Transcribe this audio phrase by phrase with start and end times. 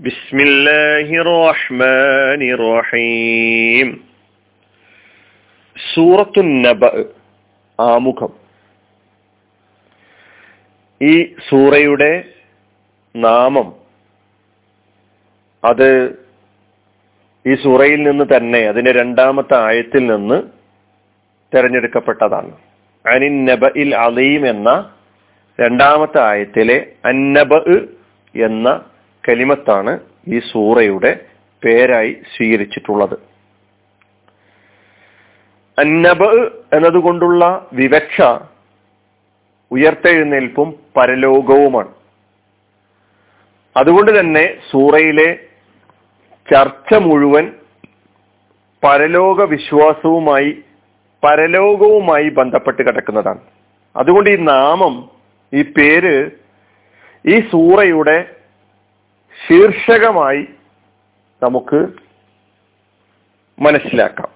[0.00, 3.88] بسم الله الرحمن الرحيم
[5.76, 6.82] സൂറത്തു നബ
[7.78, 8.32] ആമുഖം
[11.00, 11.14] ഈ
[11.48, 12.12] സൂറയുടെ
[13.14, 13.68] നാമം
[15.62, 15.88] അത്
[17.44, 20.38] ഈ സൂറയിൽ നിന്ന് തന്നെ അതിന്റെ രണ്ടാമത്തെ ആയത്തിൽ നിന്ന്
[21.52, 22.52] തെരഞ്ഞെടുക്കപ്പെട്ടതാണ്
[23.04, 24.70] അനിൻ നബ ഇൽ അലീം എന്ന
[25.58, 27.52] രണ്ടാമത്തെ ആയത്തിലെ അന്നബ
[28.34, 28.68] എന്ന
[29.29, 31.25] കലിമത്താണ് ഈ സൂറയുടെ
[31.65, 33.13] പേരായി സ്വീകരിച്ചിട്ടുള്ളത്.
[35.79, 38.21] അന്നബ് എന്നതുകൊണ്ടുള്ള വിവക്ഷ
[39.71, 41.93] ഉയർത്തെഴുന്നേൽപ്പും പരലോകവുമാണ്.
[43.77, 45.39] അതുകൊണ്ട് തന്നെ സൂറയിലെ
[46.53, 47.51] ചർച്ച മുഴുവൻ
[48.83, 50.63] പരലോക വിശ്വാസവുമായി
[51.23, 53.39] പരലോകവുമായി ബന്ധപ്പെട്ട് കിടക്കുന്നതാണ്.
[53.95, 55.11] അതുകൊണ്ട് ഈ നാമം
[55.53, 56.31] ഈ പേര്
[57.25, 58.36] ഈ സൂറയുടെ
[59.45, 60.47] ശീർഷകമായി
[61.43, 61.87] നമുക്ക്
[63.59, 64.29] മനസ്സിലാക്കാം.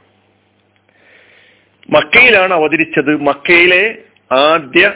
[1.90, 3.22] മക്കയിലാണ് അവതരിച്ചത്.
[3.22, 3.98] മക്കയിലെ
[4.36, 4.94] ആദ്യ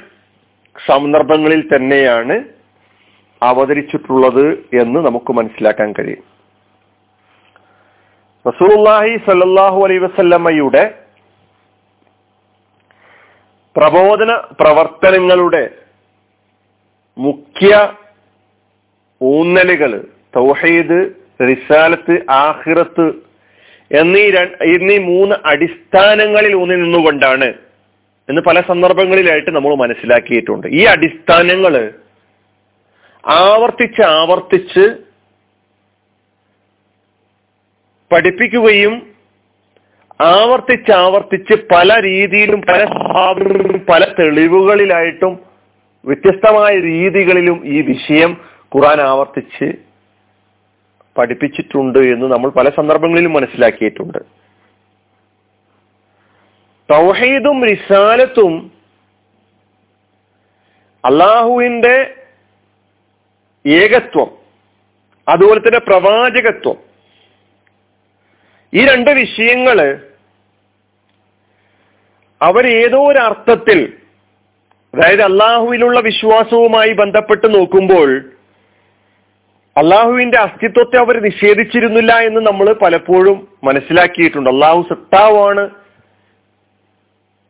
[0.87, 2.43] സന്ദർഭങ്ങളിൽ തന്നെയാണ്
[3.43, 6.23] അവതരിച്ചിട്ടുള്ളത് എന്ന് നമുക്ക് മനസ്സിലാക്കാൻ കഴിയും.
[8.47, 11.03] റസൂലുള്ളാഹി സല്ലാഹു അലൈ വസല്ലമ്മയുടെ
[13.77, 15.77] പ്രബോധന പ്രവർത്തനങ്ങളുടെ
[17.17, 17.93] മുഖ്യ
[19.21, 19.91] ഊന്നലുകൾ
[20.35, 20.99] തൗഹീദ്
[21.41, 23.05] റിസാലത്ത് ആഹിറത്ത്
[23.91, 24.23] എന്നീ
[24.75, 27.49] എന്നീ മൂന്ന് അടിസ്ഥാനങ്ങളിൽ ഊന്നി നിന്നുകൊണ്ടാണ്
[28.29, 30.67] എന്ന് പല സന്ദർഭങ്ങളിലായിട്ട് നമ്മൾ മനസ്സിലാക്കിയിട്ടുണ്ട്.
[30.67, 31.73] ഈ അടിസ്ഥാനങ്ങൾ
[33.23, 34.85] ആവർത്തിച്ച് ആവർത്തിച്ച്
[38.11, 38.95] പഠിപ്പിക്കുകയും
[40.19, 42.81] ആവർത്തിച്ച് ആവർത്തിച്ച് പല രീതിയിലും പല
[43.89, 45.33] പല തെളിവുകളിലായിട്ടും
[46.05, 48.31] വ്യത്യസ്തമായ രീതികളിലും ഈ വിഷയം
[48.75, 49.73] ഖുറാൻ ആവർത്തിച്ച്
[51.17, 54.17] പഠിപ്പിച്ചിട്ടുണ്ട് എന്ന് നമ്മൾ പല സന്ദർഭങ്ങളിലും മനസ്സിലാക്കിയിട്ടുണ്ട്.
[56.93, 58.71] തൗഹീദും റിസാലത്തും
[61.05, 62.15] അള്ളാഹുവിന്റെ
[63.67, 64.31] ഏകത്വം
[65.27, 66.77] അതുപോലെ തന്നെ പ്രവാചകത്വം.
[68.73, 70.07] ഈ രണ്ട് വിഷയങ്ങൾ
[72.41, 73.93] അവരേതോ ഒരു അർത്ഥത്തിൽ
[74.95, 78.34] അതായത് അള്ളാഹുവിലുള്ള വിശ്വാസവുമായി ബന്ധപ്പെട്ട് നോക്കുമ്പോൾ
[79.77, 84.49] അള്ളാഹുവിന്റെ അസ്തിത്വത്തെ അവർ നിഷേധിച്ചിരുന്നില്ല എന്ന് നമ്മൾ പലപ്പോഴും മനസ്സിലാക്കിയിട്ടുണ്ട്.
[84.49, 85.69] അള്ളാഹു സത്താവാണ്.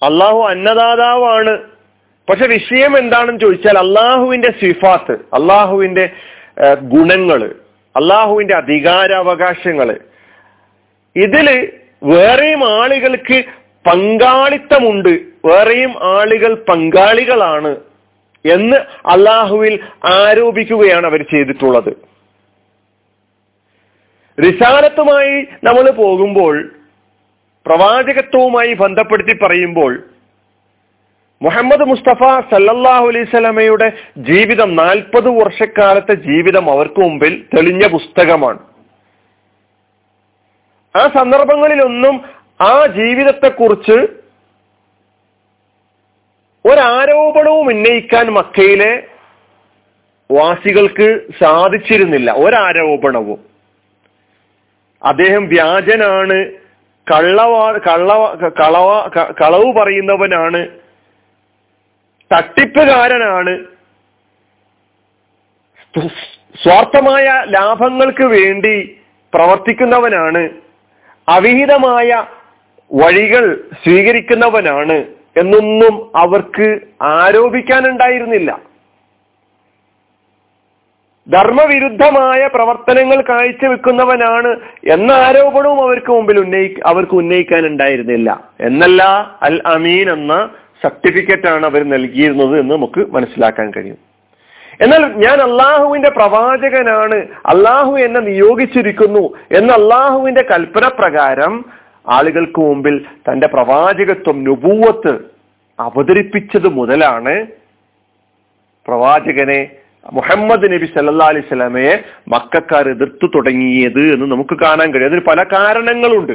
[0.03, 1.57] അള്ളാഹു അന്നദാതാവാണ്.
[2.29, 6.09] പക്ഷെ വിഷയം എന്താണെന്ന് ചോദിച്ചാൽ അള്ളാഹുവിന്റെ സിഫാത്ത് അള്ളാഹുവിന്റെ
[6.81, 7.55] ഗുണങ്ങൾ
[7.95, 9.99] അള്ളാഹുവിന്റെ അധികാരാവകാശങ്ങൾ
[11.15, 11.71] ഇതിൽ
[12.03, 13.43] വേറെയും ആളുകൾക്ക്
[13.85, 15.19] പങ്കാളിത്തമുണ്ട്.
[15.45, 17.75] വേറെയും ആളുകൾ പങ്കാളികളാണ്
[18.45, 18.77] എന്ന്
[19.09, 22.04] അള്ളാഹുവിൽ ആരോപിക്കുകയാണ് അവർ ചെയ്തിട്ടുള്ളത്.
[24.43, 26.69] റിസാലത്തുമായി നമ്മൾ പോകുമ്പോൾ
[27.65, 30.03] പ്രവാചകത്വവുമായി ബന്ധപ്പെടുത്തി പറയുമ്പോൾ
[31.41, 38.59] മുഹമ്മദ് മുസ്തഫ സല്ലല്ലാഹു അലൈഹി സ്വലമയുടെ ജീവിതം നാൽപ്പത് വർഷക്കാലത്തെ ജീവിതം അവർക്ക് മുമ്പിൽ തെളിഞ്ഞ പുസ്തകമാണ്.
[40.95, 42.21] ആ സന്ദർഭങ്ങളിലൊന്നും
[42.61, 43.97] ആ ജീവിതത്തെക്കുറിച്ച്
[46.65, 49.07] ഒരാരോപണവും ഉന്നയിക്കാൻ മക്കയിലെ
[50.31, 52.31] വാസികൾക്ക് സാധിച്ചിരുന്നില്ല.
[52.31, 53.54] ഒരാരോപണവും.
[55.05, 56.51] അദ്ദേഹം വ്യാജനാണ്.
[57.11, 59.07] കള്ളവാ കള്ളവ കളവ
[59.41, 60.67] കളവ് പറയുന്നവനാണ്.
[62.33, 63.65] തട്ടിപ്പുകാരനാണ്.
[66.63, 68.97] സ്വാർത്ഥമായ ലാഭങ്ങൾക്ക് വേണ്ടി
[69.33, 70.49] പ്രവർത്തിക്കുന്നവനാണ്.
[71.29, 72.25] അവിഹിതമായ
[72.93, 75.05] വഴികൾ സ്വീകരിക്കുന്നവനാണ്
[75.37, 78.74] എന്നൊന്നും അവർക്ക് ആരോപിക്കാനുണ്ടായിരുന്നില്ല.
[81.27, 84.49] ധർമ്മവിരുദ്ധമായ പ്രവർത്തനങ്ങൾ കാഴ്ചവെക്കുന്നവനാണ്
[84.87, 89.01] എന്ന ആരോപണവും അവർക്ക് മുമ്പിൽ ഉന്നയി അവർക്ക് ഉന്നയിക്കാൻ ഉണ്ടായിരുന്നില്ല എന്നല്ല
[89.41, 90.33] അൽ അമീൻ എന്ന
[90.83, 93.99] സർട്ടിഫിക്കറ്റ് ആണ് അവർ നൽകിയിരുന്നത് എന്ന് നമുക്ക് മനസ്സിലാക്കാൻ കഴിയും.
[94.79, 101.53] എന്നാൽ ഞാൻ അള്ളാഹുവിന്റെ പ്രവാചകനാണ് അള്ളാഹു എന്നെ നിയോഗിച്ചിരിക്കുന്നു എന്ന അള്ളാഹുവിന്റെ കൽപ്പന പ്രകാരം
[102.09, 102.95] ആളുകൾക്ക് മുമ്പിൽ
[103.29, 105.13] തന്റെ പ്രവാചകത്വം നുപൂവത്ത്
[105.79, 107.35] അവതരിപ്പിച്ചത് മുതലാണ്
[108.85, 109.59] പ്രവാചകനെ
[110.13, 115.09] മുഹമ്മദ് നബി സല്ലാ അലൈഹി സ്വലാമയെ മക്കാർ എതിർത്തു തുടങ്ങിയത് എന്ന് നമുക്ക് കാണാൻ കഴിയും.
[115.09, 116.33] അതിന് പല കാരണങ്ങളുണ്ട്.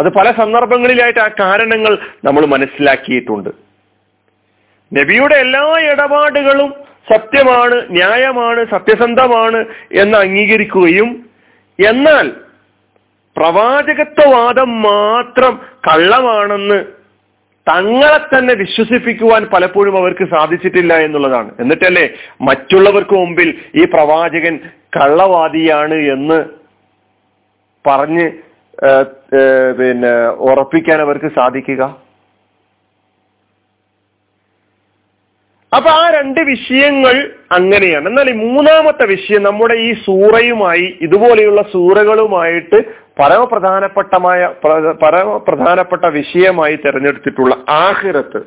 [0.00, 3.50] അത് പല സന്ദർഭങ്ങളിലായിട്ട് ആ കാരണങ്ങൾ നമ്മൾ മനസ്സിലാക്കിയിട്ടുണ്ട്.
[4.94, 6.74] നബിയുടെ എല്ലാ ഇടപാടുകളും
[7.12, 11.30] സത്യമാണ് ന്യായമാണ് സത്യസന്ധമാണ് എന്ന് അംഗീകരിക്കുകയും
[11.86, 12.30] എന്നാൽ
[13.36, 17.03] പ്രവാചകത്വവാദം മാത്രം കള്ളമാണെന്ന്
[17.66, 21.50] തങ്ങളെ തന്നെ വിശ്വസിപ്പിക്കുവാൻ പലപ്പോഴും അവർക്ക് സാധിച്ചിട്ടില്ല എന്നുള്ളതാണ്.
[21.62, 22.06] എന്നിട്ടല്ലേ
[22.48, 23.50] മറ്റുള്ളവർക്ക് മുമ്പിൽ
[23.80, 24.56] ഈ പ്രവാചകൻ
[24.96, 26.38] കള്ളവാദിയാണ് എന്ന്
[27.84, 28.26] പറഞ്ഞ്
[29.78, 30.12] പിന്നെ
[30.48, 31.82] ഉറപ്പിക്കാൻ അവർക്ക് സാധിക്കുക?
[35.72, 37.16] അപ്പൊ ആ രണ്ട് വിഷയങ്ങൾ
[37.52, 38.08] അങ്ങനെയാണ്.
[38.08, 42.84] എന്നാൽ ഈ മൂന്നാമത്തെ വിഷയം നമ്മുടെ ഈ സൂറയുമായി ഇതുപോലെയുള്ള സൂറകളുമായിട്ട്
[43.18, 44.54] പരമപ്രധാനപ്പെട്ടമായ
[45.02, 48.38] പരമപ്രധാനപ്പെട്ട വിഷയമായി തിരഞ്ഞെടുത്തിട്ടുള്ള ആഹിറത്ത്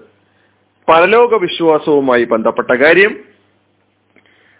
[0.90, 3.20] പരലോക വിശ്വാസവുമായി ബന്ധപ്പെട്ട കാര്യം.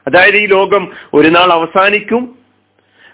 [0.08, 2.36] അതായത് ഈ ലോകം ഒരു നാൾ അവസാനിക്കും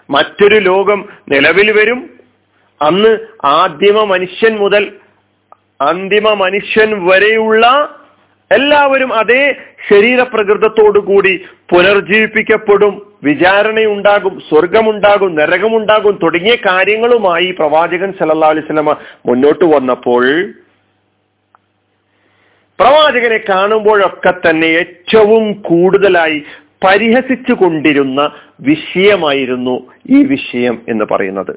[0.10, 2.10] മറ്റൊരു ലോകം നിലവിൽ വരും.
[2.82, 4.92] അന്ന് ആദ്യമ മനുഷ്യൻ മുതൽ
[5.82, 7.96] അന്തിമ മനുഷ്യൻ വരെയുള്ള
[8.52, 9.56] എല്ലാവരും അതേ
[9.90, 20.26] ശരീരപ്രകൃതത്തോടു കൂടി പുനർജീവിപ്പിക്കപ്പെടും വിചാരണയുണ്ടാകും സ്വർഗമുണ്ടാകും നരകമുണ്ടാകും തുടങ്ങിയ കാര്യങ്ങളുമായി പ്രവാചകൻ സല്ലാ അലിസ്ലമ മുന്നോട്ട് വന്നപ്പോൾ
[22.80, 26.44] പ്രവാചകനെ കാണുമ്പോഴൊക്കെ തന്നെ ഏറ്റവും കൂടുതലായി
[26.86, 28.22] പരിഹസിച്ചു കൊണ്ടിരുന്ന
[28.62, 29.76] വിഷയമായിരുന്നു
[30.10, 31.54] ഈ വിഷയം എന്ന് പറയുന്നത്.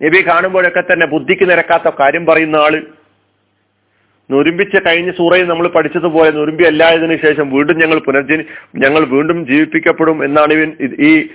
[0.00, 2.74] നബി കാണുമ്പോഴൊക്കെ തന്നെ ബുദ്ധിക്ക് നിരക്കാത്ത കാര്യം പറയുന്ന ആൾ
[4.30, 8.44] നുരുമ്പിച്ച കഴിഞ്ഞ സൂറയിൽ നമ്മൾ പഠിച്ചതുപോലെ നൊരുമ്പി അല്ലായതിനു ശേഷം വീണ്ടും ഞങ്ങൾ പുനർജനി
[8.76, 11.28] ഞങ്ങൾ വീണ്ടും ജീവിപ്പിക്കപ്പെടും എന്നാണ് ഇവൻ ഈ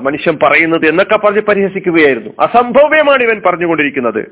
[0.00, 2.30] മനുഷ്യൻ പറയുന്നത് എന്നൊക്കെ പറഞ്ഞ് പരിഹസിക്കുകയായിരുന്നു.
[2.40, 4.22] അസംഭവ്യമാണ് ഇവൻ പറഞ്ഞുകൊണ്ടിരിക്കുന്നത്.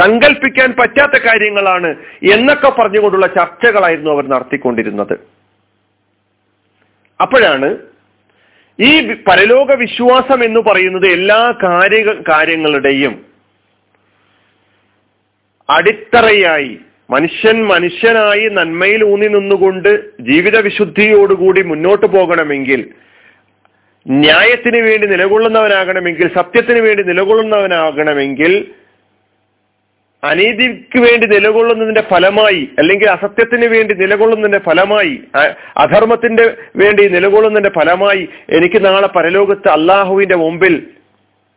[0.00, 1.88] സങ്കല്പിക്കാൻ പറ്റാത്ത കാര്യങ്ങളാണ്
[2.32, 5.14] എന്നൊക്കെ പറഞ്ഞുകൊണ്ടുള്ള ചർച്ചകളായിരുന്നു അവർ നടത്തിക്കൊണ്ടിരുന്നത്.
[7.20, 7.78] അപ്പോഴാണ്
[8.78, 8.92] ഈ
[9.28, 13.14] പരലോക വിശ്വാസം എന്ന് പറയുന്നത് എല്ലാ കാര്യ കാര്യങ്ങളുടെയും
[15.68, 16.78] അടിത്തറയായി
[17.10, 19.90] മനുഷ്യൻ മനുഷ്യനായി നന്മയിൽ ഊന്നി നിന്നുകൊണ്ട്
[20.22, 22.80] ജീവിത വിശുദ്ധിയോടുകൂടി മുന്നോട്ട് പോകണമെങ്കിൽ
[24.06, 28.52] ന്യായത്തിന് വേണ്ടി നിലകൊള്ളുന്നവനാകണമെങ്കിൽ സത്യത്തിന് വേണ്ടി നിലകൊള്ളുന്നവനാകണമെങ്കിൽ
[30.22, 35.14] അനീതിക്ക് വേണ്ടി നിലകൊള്ളുന്നതിന്റെ ഫലമായി അല്ലെങ്കിൽ അസത്യത്തിന് വേണ്ടി നിലകൊള്ളുന്നതിന്റെ ഫലമായി
[35.76, 36.44] അധർമ്മത്തിന്റെ
[36.76, 40.74] വേണ്ടി നിലകൊള്ളുന്നതിന്റെ ഫലമായി എനിക്ക് നാളെ പരലോകത്ത് അള്ളാഹുവിന്റെ മുമ്പിൽ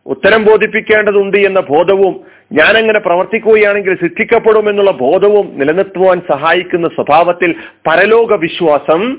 [0.05, 7.55] ഉത്തരം ബോധിപ്പിക്കേണ്ടതുണ്ട് എന്ന ബോധവും ഞാൻ അങ്ങനെ പ്രവർത്തിക്കുകയാണെങ്കിൽ ശിക്ഷിക്കപ്പെടും എന്നുള്ള ബോധവും നിലനിർത്തുവാൻ സഹായിക്കുന്ന സ്വഭാവത്തിൽ
[7.87, 9.17] പരലോക വിശ്വാസം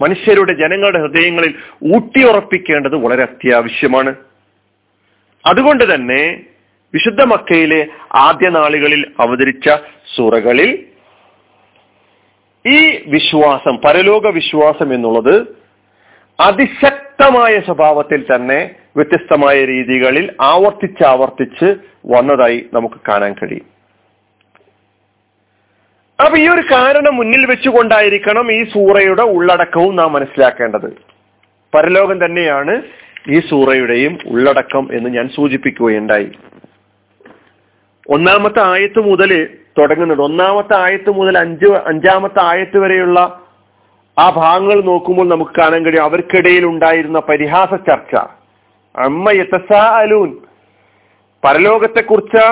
[0.00, 1.54] മനുഷ്യരുടെ ജനങ്ങളുടെ ഹൃദയങ്ങളിൽ
[1.96, 4.14] ഊട്ടിയുറപ്പിക്കേണ്ടത് വളരെ അത്യാവശ്യമാണ്.
[5.46, 6.40] അതുകൊണ്ട് തന്നെ
[6.94, 9.70] വിശുദ്ധ മക്കയിലെ ആദ്യ നാളുകളിൽ അവതരിച്ച
[10.16, 10.84] സൂറകളിൽ
[12.66, 15.56] ഈ വിശ്വാസം പരലോക വിശ്വാസം എന്നുള്ളത്
[16.40, 21.74] അതിശക്തമായ സ്വഭാവത്തിൽ തന്നെ വ്യത്യസ്തമായ രീതികളിൽ ആവർത്തിച്ച് ആവർത്തിച്ച്
[22.06, 23.72] വന്നതായി നമുക്ക് കാണാൻ കഴിയും.
[26.24, 30.92] അപ്പൊ ഈ ഒരു കാരണം മുന്നിൽ വെച്ചുകൊണ്ടായിരിക്കണം ഈ സൂറയുടെ ഉള്ളടക്കവും നാം മനസ്സിലാക്കേണ്ടത്.
[31.74, 32.82] പരലോകം തന്നെയാണ്
[33.28, 36.32] ഈ സൂറയുടെയും ഉള്ളടക്കം എന്ന് ഞാൻ സൂചിപ്പിക്കുകയുണ്ടായി.
[38.08, 39.48] ഒന്നാമത്തെ ആയത്ത് മുതൽ
[39.78, 40.22] തുടങ്ങുന്നുണ്ട്.
[40.22, 43.20] ഒന്നാമത്തെ ആയത്ത് മുതൽ അഞ്ച് അഞ്ചാമത്തെ ആയത്ത് വരെയുള്ള
[44.18, 46.02] ആ ഭാഗങ്ങൾ നോക്കുമ്പോൾ നമുക്ക് കാണാൻ കഴിയും.
[46.02, 48.41] അവർക്കിടയിൽ ഉണ്ടായിരുന്ന പരിഹാസ ചർച്ച.
[48.96, 50.36] അമ്മ യത്തസാലൂൻ
[51.44, 52.44] പരലോകത്തെക്കുറിച്ച്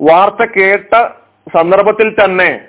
[0.00, 1.06] വാർത്ത കേട്ട
[1.54, 2.60] സന്ദർഭത്തിൽ തന്നെ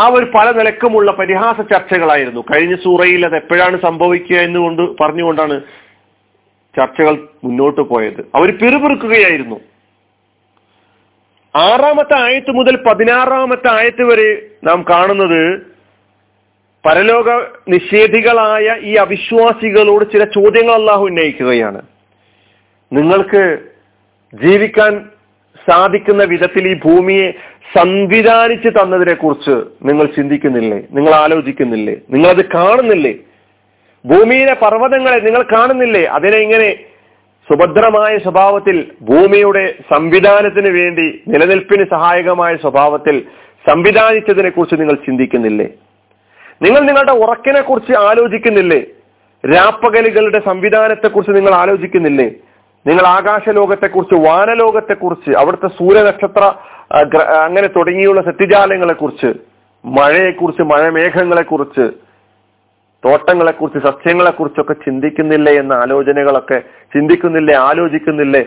[0.00, 2.40] അവർ പല നിലക്കുമുള്ള പരിഹാസ ചർച്ചകളായിരുന്നു.
[2.40, 5.62] കഴിഞ്ഞ സൂറയിൽ അത് എപ്പോഴാണ് സംഭവിക്കുക എന്ന് എന്നുകൊണ്ട് പറഞ്ഞുകൊണ്ടാണ്
[6.78, 8.20] ചർച്ചകൾ മുന്നോട്ട് പോയത്.
[8.34, 9.60] അവർ പിറുപിറുക്കുകയായിരുന്നു.
[11.56, 15.73] ആറാമത്തെ ആയത്ത് മുതൽ പതിനാറാമത്തെ ആയത്ത് വരെ നാം കാണുന്നത്
[16.86, 17.28] പരലോക
[17.68, 21.82] നിഷേധികളായ ഈ അവിശ്വാസികളോട് ചില ചോദ്യങ്ങൾ അള്ളാഹു ഉന്നയിക്കുകയാണ്.
[22.92, 23.58] നിങ്ങൾക്ക്
[24.34, 24.92] ജീവിക്കാൻ
[25.68, 27.34] സാധിക്കുന്ന വിധത്തിൽ ഈ ഭൂമിയെ
[27.78, 30.78] സംവിധാനിച്ച് തന്നതിനെ കുറിച്ച് നിങ്ങൾ ചിന്തിക്കുന്നില്ലേ?
[30.92, 31.94] നിങ്ങൾ ആലോചിക്കുന്നില്ലേ?
[32.10, 33.14] നിങ്ങൾ അത് കാണുന്നില്ലേ?
[34.06, 36.04] ഭൂമിയിലെ പർവതങ്ങളെ നിങ്ങൾ കാണുന്നില്ലേ?
[36.04, 36.68] അതിനെ ഇങ്ങനെ
[37.48, 43.24] സുഭദ്രമായ സ്വഭാവത്തിൽ ഭൂമിയുടെ സംവിധാനത്തിന് വേണ്ടി നിലനിൽപ്പിന് സഹായകമായ സ്വഭാവത്തിൽ
[43.70, 45.68] സംവിധാനിച്ചതിനെ കുറിച്ച് നിങ്ങൾ ചിന്തിക്കുന്നില്ലേ?
[46.62, 48.80] നിങ്ങൾ നിങ്ങളുടെ ഉറക്കിനെ കുറിച്ച് ആലോചിക്കുന്നില്ലേ?
[49.44, 52.28] രാപ്പകലുകളുടെ സംവിധാനത്തെക്കുറിച്ച് നിങ്ങൾ ആലോചിക്കുന്നില്ലേ?
[52.86, 56.44] നിങ്ങൾ ആകാശലോകത്തെ കുറിച്ച് വാനലോകത്തെ കുറിച്ച് അവിടുത്തെ സൂര്യനക്ഷത്ര
[57.44, 59.30] അങ്ങനെ തുടങ്ങിയുള്ള സത്യജാലങ്ങളെ കുറിച്ച്
[59.84, 61.86] മഴയെ കുറിച്ച് മഴമേഘങ്ങളെ സത്യജാലങ്ങളെക്കുറിച്ച് മഴയെക്കുറിച്ച് മഴമേഘങ്ങളെക്കുറിച്ച്
[63.04, 66.58] തോട്ടങ്ങളെക്കുറിച്ച് സസ്യങ്ങളെക്കുറിച്ചൊക്കെ ചിന്തിക്കുന്നില്ലേ എന്ന ആലോചനകളൊക്കെ
[66.94, 68.42] ചിന്തിക്കുന്നില്ലേ ആലോചിക്കുന്നില്ലേ?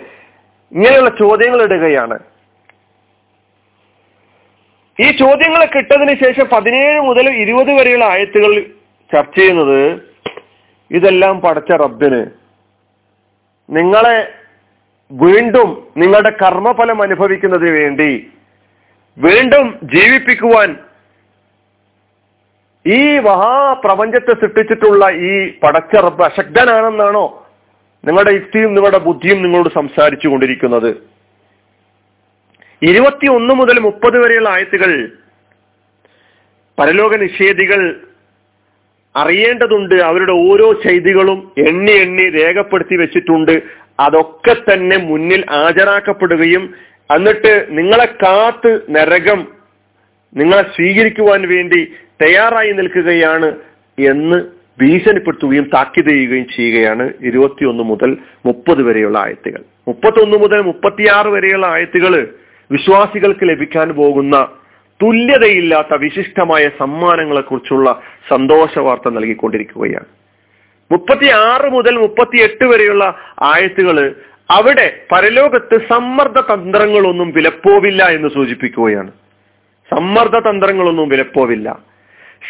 [0.71, 2.17] ഇങ്ങനെയുള്ള ചോദ്യങ്ങൾ ഇടുകയാണ്.
[4.99, 8.51] ഈ ചോദ്യങ്ങളെ കിട്ടതിന് ശേഷം പതിനേഴ് മുതൽ ഇരുപത് വരെയുള്ള ആയത്തുകൾ
[9.13, 9.79] ചർച്ച ചെയ്യുന്നത്
[10.91, 12.21] ഇതെല്ലാം പടച്ച റബ്ബിന്.
[13.69, 14.17] നിങ്ങളെ
[15.11, 18.11] വീണ്ടും നിങ്ങളുടെ കർമ്മഫലം അനുഭവിക്കുന്നതിന് വേണ്ടി
[19.17, 20.69] വീണ്ടും ജീവിപ്പിക്കുവാൻ
[22.85, 27.25] ഈ മഹാപ്രപഞ്ചത്തെ സൃഷ്ടിച്ചിട്ടുള്ള ഈ പടച്ച റബ്ബ് അശക്തനാണെന്നാണോ
[28.03, 30.91] നിങ്ങളുടെ യുക്തിയും നിങ്ങളുടെ ബുദ്ധിയും നിങ്ങളോട് സംസാരിച്ചു കൊണ്ടിരിക്കുന്നത്?
[32.81, 34.91] ഇരുപത്തി ഒന്ന് മുതൽ മുപ്പത് വരെയുള്ള ആയത്തുകൾ
[36.79, 37.79] പരലോക നിഷേധികൾ
[39.15, 39.95] അറിയേണ്ടതുണ്ട്.
[39.95, 43.61] അവരുടെ ഓരോ ചെയ്തികളും എണ്ണി എണ്ണി രേഖപ്പെടുത്തി വെച്ചിട്ടുണ്ട്.
[43.99, 46.75] അതൊക്കെ തന്നെ മുന്നിൽ ഹാജരാക്കപ്പെടുകയും
[47.15, 49.39] എന്നിട്ട് നിങ്ങളെ കാത്ത് നരകം
[50.35, 53.49] നിങ്ങളെ സ്വീകരിക്കുവാൻ വേണ്ടി തയ്യാറായി നിൽക്കുകയാണ്
[53.97, 54.37] എന്ന്
[54.81, 59.61] ഭീഷണിപ്പെടുത്തുകയും താക്കീത് ചെയ്യുകയും ചെയ്യുകയാണ് ഇരുപത്തിയൊന്ന് മുതൽ മുപ്പത് വരെയുള്ള ആയത്തുകൾ.
[59.87, 62.13] മുപ്പത്തൊന്ന് മുതൽ മുപ്പത്തിയാറ് വരെയുള്ള ആയത്തുകൾ
[62.71, 64.47] വിശ്വാസികൾക്ക് ലഭിക്കാൻ പോകുന്ന
[65.01, 70.05] തുല്യതയില്ലാത്ത വിശിഷ്ടമായ സമ്മാനങ്ങളെ കുറിച്ചുള്ള സന്തോഷ വാർത്ത നൽകിക്കൊണ്ടിരിക്കുകയാണ്.
[70.91, 74.15] മുപ്പത്തി ആറ് മുതൽ മുപ്പത്തി എട്ട് വരെയുള്ള ആയത്തുകൾ
[74.49, 79.11] അവിടെ പരലോകത്ത് സമ്മർദ്ദ തന്ത്രങ്ങളൊന്നും വിലപ്പോവില്ല എന്ന് സൂചിപ്പിക്കുകയാണ്.
[79.95, 81.79] സമ്മർദ്ദ തന്ത്രങ്ങളൊന്നും വിലപ്പോവില്ല.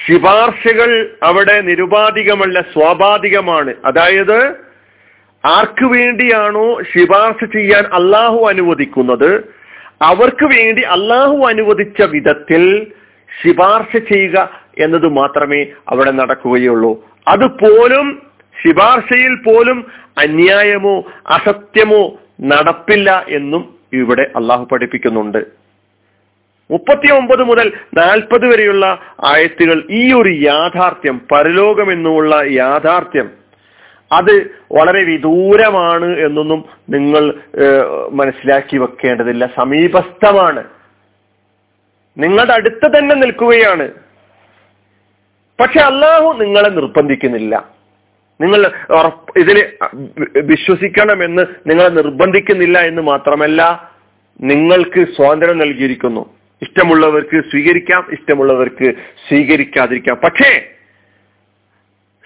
[0.07, 4.55] ശിപാർശകൾ അവിടെ നിരുപാധികമല്ല സ്വാഭാവികമാണ് അതായത്
[5.45, 9.56] ആർക്കു വേണ്ടിയാണോ ശിപാർശ ചെയ്യാൻ അള്ളാഹു അനുവദിക്കുന്നത്?
[10.01, 12.63] അവർക്ക് വേണ്ടി അള്ളാഹു അനുവദിച്ച വിധത്തിൽ
[13.29, 14.37] ശിപാർശ ചെയ്യുക
[14.79, 16.91] എന്നത് മാത്രമേ അവിടെ നടക്കുകയുള്ളൂ.
[17.27, 18.07] അതുപോലും
[18.61, 19.85] ശിപാർശയിൽ പോലും
[20.17, 20.95] അന്യായമോ
[21.27, 25.41] അസത്യമോ നടപ്പില്ല എന്നും ഇവിടെ അള്ളാഹു പഠിപ്പിക്കുന്നുണ്ട്.
[26.71, 28.85] മുപ്പത്തി ഒമ്പത് മുതൽ നാൽപ്പത് വരെയുള്ള
[29.23, 33.27] ആയത്തുകൾ ഈ ഒരു യാഥാർത്ഥ്യം പരലോകമെന്നുള്ള യാഥാർത്ഥ്യം
[34.11, 37.33] അത് വളരെ വിദൂരമാണ് എന്നൊന്നും നിങ്ങൾ
[38.11, 39.49] മനസ്സിലാക്കി വെക്കേണ്ടതില്ല.
[39.57, 40.63] സമീപസ്ഥമാണ്.
[42.17, 43.91] നിങ്ങളുടെ അടുത്ത് തന്നെ നിൽക്കുകയാണ്.
[45.59, 47.69] പക്ഷെ അള്ളാഹു നിങ്ങളെ നിർബന്ധിക്കുന്നില്ല.
[48.41, 48.71] നിങ്ങൾ
[49.37, 49.67] ഇതിൽ
[50.37, 53.91] വിശ്വസിക്കണമെന്ന് നിങ്ങളെ നിർബന്ധിക്കുന്നില്ല എന്ന് മാത്രമല്ല
[54.41, 56.37] നിങ്ങൾക്ക് സ്വാതന്ത്ര്യം നൽകിയിരിക്കുന്നു.
[56.61, 58.93] ഇഷ്ടമുള്ളവർക്ക് സ്വീകരിക്കാം ഇഷ്ടമുള്ളവർക്ക്
[59.29, 60.15] സ്വീകരിക്കാതിരിക്കാം.
[60.15, 60.73] പക്ഷേ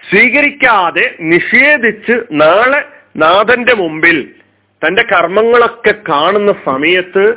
[0.09, 2.81] സ്വീകരിക്കാതെ നിഷേധിച്ച് നാളെ
[3.15, 4.31] നാഥന്റെ മുമ്പിൽ
[4.87, 7.35] തന്റെ കർമ്മങ്ങളൊക്കെ കാണുന്ന സമയത്ത്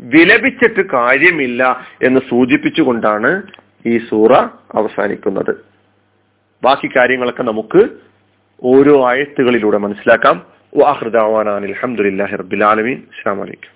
[0.00, 3.42] വിലപിച്ചിട്ട് കാര്യമില്ല എന്ന് സൂചിപ്പിച്ചുകൊണ്ടാണ്
[3.86, 4.32] ഈ സൂറ
[4.74, 5.54] അവസാനിക്കുന്നത്.
[6.64, 7.88] ബാക്കി കാര്യങ്ങളൊക്കെ നമുക്ക്
[8.62, 10.46] ഓരോ ആയത്തുകളിലൂടെ മനസ്സിലാക്കാം.
[10.76, 12.98] വാഹൃദാവാനാൻ അലഹമുല്ലാഹി റബ്ബിൽ ആലമീൻ.
[12.98, 13.75] അസ്സാം വലൈക്കും